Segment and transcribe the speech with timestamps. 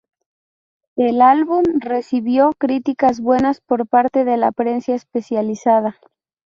[0.95, 5.95] El álbum recibió críticas buenas por parte de la prensa especializada.